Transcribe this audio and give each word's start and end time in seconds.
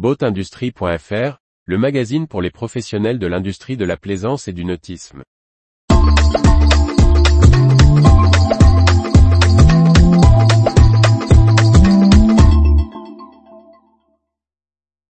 Boatindustrie.fr, 0.00 1.36
le 1.66 1.76
magazine 1.76 2.26
pour 2.26 2.40
les 2.40 2.50
professionnels 2.50 3.18
de 3.18 3.26
l'industrie 3.26 3.76
de 3.76 3.84
la 3.84 3.98
plaisance 3.98 4.48
et 4.48 4.54
du 4.54 4.64
nautisme. 4.64 5.24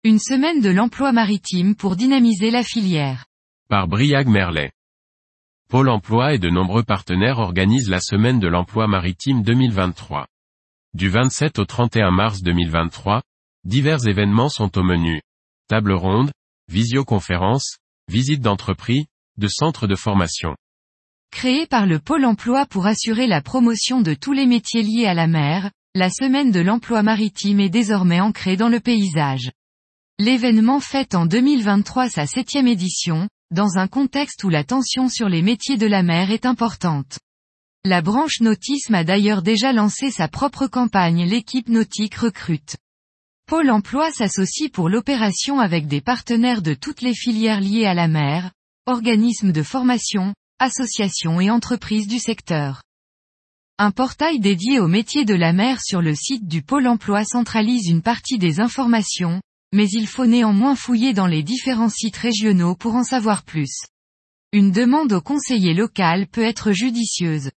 Une 0.05 0.21
semaine 0.21 0.61
de 0.61 0.71
l'emploi 0.71 1.11
maritime 1.11 1.75
pour 1.75 1.97
dynamiser 1.97 2.53
la 2.53 2.63
filière. 2.63 3.25
Par 3.69 3.89
Briag 3.89 4.29
Merlet. 4.29 4.71
Pôle 5.69 5.89
emploi 5.89 6.35
et 6.35 6.39
de 6.39 6.49
nombreux 6.49 6.85
partenaires 6.85 7.41
organisent 7.41 7.91
la 7.91 7.99
semaine 7.99 8.39
de 8.39 8.47
l'emploi 8.47 8.87
maritime 8.87 9.43
2023. 9.43 10.29
Du 10.95 11.09
27 11.09 11.59
au 11.59 11.65
31 11.65 12.13
mars 12.13 12.41
2023, 12.45 13.23
divers 13.67 14.07
événements 14.07 14.49
sont 14.49 14.79
au 14.79 14.85
menu. 14.85 15.21
Table 15.69 15.93
ronde, 15.93 16.31
visioconférence, 16.69 17.79
visite 18.09 18.41
d'entreprise, 18.41 19.07
de 19.39 19.49
centres 19.49 19.89
de 19.89 19.97
formation. 19.97 20.55
Créée 21.33 21.67
par 21.67 21.87
le 21.87 21.99
Pôle 21.99 22.25
emploi 22.25 22.65
pour 22.67 22.87
assurer 22.87 23.27
la 23.27 23.43
promotion 23.43 24.01
de 24.01 24.15
tous 24.15 24.33
les 24.33 24.47
métiers 24.47 24.83
liés 24.83 25.07
à 25.07 25.15
la 25.15 25.27
mer, 25.27 25.73
la 25.97 26.11
semaine 26.11 26.53
de 26.53 26.61
l'emploi 26.61 27.03
maritime 27.03 27.59
est 27.59 27.69
désormais 27.69 28.21
ancrée 28.21 28.57
dans 28.57 28.69
le 28.69 28.79
paysage. 28.79 29.51
L'événement 30.21 30.79
fête 30.79 31.17
en 31.17 31.27
2023 31.27 32.09
sa 32.09 32.27
septième 32.27 32.69
édition, 32.69 33.29
dans 33.51 33.79
un 33.79 33.89
contexte 33.89 34.45
où 34.45 34.49
la 34.49 34.63
tension 34.63 35.09
sur 35.09 35.29
les 35.29 35.43
métiers 35.43 35.77
de 35.77 35.87
la 35.87 36.05
mer 36.05 36.31
est 36.31 36.47
importante. 36.47 37.19
La 37.85 38.01
branche 38.01 38.41
nautisme 38.41 38.95
a 38.95 39.03
d'ailleurs 39.03 39.43
déjà 39.43 39.73
lancé 39.73 40.13
sa 40.13 40.29
propre 40.29 40.69
campagne 40.69 41.25
L'équipe 41.25 41.69
nautique 41.69 42.15
recrute. 42.15 42.77
Pôle 43.49 43.71
emploi 43.71 44.11
s'associe 44.11 44.69
pour 44.69 44.89
l'opération 44.89 45.61
avec 45.61 45.87
des 45.87 46.01
partenaires 46.01 46.63
de 46.63 46.75
toutes 46.75 47.01
les 47.01 47.15
filières 47.15 47.61
liées 47.61 47.87
à 47.87 47.95
la 47.95 48.09
mer, 48.09 48.51
organismes 48.87 49.53
de 49.53 49.63
formation, 49.63 50.35
associations 50.59 51.41
et 51.41 51.49
entreprises 51.49 52.09
du 52.09 52.19
secteur. 52.19 52.83
Un 53.79 53.93
portail 53.93 54.41
dédié 54.41 54.81
aux 54.81 54.89
métiers 54.89 55.25
de 55.25 55.35
la 55.35 55.53
mer 55.53 55.81
sur 55.81 56.03
le 56.03 56.17
site 56.17 56.49
du 56.49 56.63
Pôle 56.63 56.89
emploi 56.89 57.25
centralise 57.25 57.87
une 57.87 58.03
partie 58.03 58.39
des 58.39 58.59
informations, 58.59 59.41
mais 59.73 59.87
il 59.93 60.09
faut 60.09 60.27
néanmoins 60.27 60.75
fouiller 60.75 61.13
dans 61.13 61.29
les 61.29 61.45
différents 61.45 61.89
sites 61.89 62.17
régionaux 62.17 62.75
pour 62.75 62.97
en 62.97 63.05
savoir 63.05 63.45
plus. 63.45 63.85
Une 64.53 64.73
demande 64.73 65.13
au 65.13 65.21
conseiller 65.21 65.73
local 65.73 66.27
peut 66.27 66.43
être 66.43 66.73
judicieuse. 66.73 67.53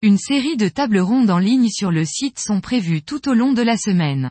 Une 0.00 0.18
série 0.18 0.56
de 0.56 0.68
tables 0.68 1.00
rondes 1.00 1.30
en 1.30 1.38
ligne 1.38 1.70
sur 1.70 1.90
le 1.90 2.04
site 2.04 2.38
sont 2.38 2.60
prévues 2.60 3.02
tout 3.02 3.28
au 3.28 3.34
long 3.34 3.52
de 3.52 3.62
la 3.62 3.76
semaine. 3.76 4.30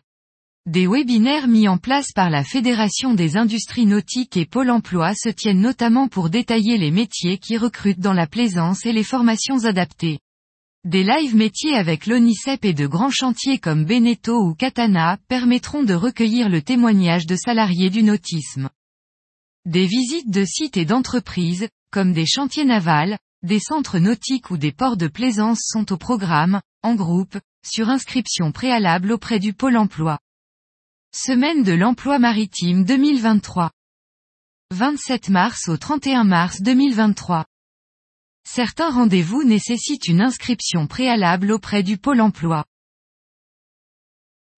Des 0.67 0.85
webinaires 0.85 1.47
mis 1.47 1.67
en 1.67 1.79
place 1.79 2.11
par 2.13 2.29
la 2.29 2.43
Fédération 2.43 3.15
des 3.15 3.35
industries 3.35 3.87
nautiques 3.87 4.37
et 4.37 4.45
Pôle 4.45 4.69
emploi 4.69 5.15
se 5.15 5.29
tiennent 5.29 5.59
notamment 5.59 6.07
pour 6.07 6.29
détailler 6.29 6.77
les 6.77 6.91
métiers 6.91 7.39
qui 7.39 7.57
recrutent 7.57 7.99
dans 7.99 8.13
la 8.13 8.27
plaisance 8.27 8.85
et 8.85 8.93
les 8.93 9.03
formations 9.03 9.65
adaptées. 9.65 10.19
Des 10.83 11.03
live 11.03 11.35
métiers 11.35 11.73
avec 11.73 12.05
l'ONICEP 12.05 12.63
et 12.63 12.73
de 12.75 12.85
grands 12.85 13.09
chantiers 13.09 13.57
comme 13.57 13.85
Beneteau 13.85 14.37
ou 14.39 14.53
Katana 14.53 15.17
permettront 15.27 15.81
de 15.81 15.95
recueillir 15.95 16.47
le 16.47 16.61
témoignage 16.61 17.25
de 17.25 17.35
salariés 17.35 17.89
du 17.89 18.03
nautisme. 18.03 18.69
Des 19.65 19.87
visites 19.87 20.29
de 20.29 20.45
sites 20.45 20.77
et 20.77 20.85
d'entreprises, 20.85 21.69
comme 21.91 22.13
des 22.13 22.27
chantiers 22.27 22.65
navals, 22.65 23.17
des 23.41 23.59
centres 23.59 23.97
nautiques 23.97 24.51
ou 24.51 24.57
des 24.57 24.71
ports 24.71 24.97
de 24.97 25.07
plaisance 25.07 25.61
sont 25.63 25.91
au 25.91 25.97
programme, 25.97 26.61
en 26.83 26.93
groupe, 26.93 27.39
sur 27.65 27.89
inscription 27.89 28.51
préalable 28.51 29.11
auprès 29.11 29.39
du 29.39 29.53
Pôle 29.53 29.77
emploi. 29.77 30.19
Semaine 31.13 31.63
de 31.63 31.73
l'emploi 31.73 32.19
maritime 32.19 32.85
2023. 32.85 33.69
27 34.73 35.27
mars 35.27 35.67
au 35.67 35.75
31 35.75 36.23
mars 36.23 36.61
2023. 36.61 37.43
Certains 38.47 38.89
rendez-vous 38.89 39.43
nécessitent 39.43 40.07
une 40.07 40.21
inscription 40.21 40.87
préalable 40.87 41.51
auprès 41.51 41.83
du 41.83 41.97
Pôle 41.97 42.21
emploi. 42.21 42.63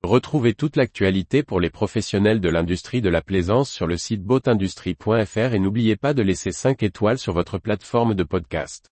Retrouvez 0.03 0.53
toute 0.53 0.75
l'actualité 0.75 1.41
pour 1.41 1.59
les 1.59 1.71
professionnels 1.71 2.39
de 2.39 2.49
l'industrie 2.49 3.01
de 3.01 3.09
la 3.09 3.23
plaisance 3.23 3.71
sur 3.71 3.87
le 3.87 3.97
site 3.97 4.21
boatindustrie.fr 4.21 5.55
et 5.55 5.59
n'oubliez 5.59 5.95
pas 5.95 6.13
de 6.13 6.21
laisser 6.21 6.51
5 6.51 6.83
étoiles 6.83 7.17
sur 7.17 7.33
votre 7.33 7.57
plateforme 7.57 8.13
de 8.13 8.23
podcast. 8.23 8.92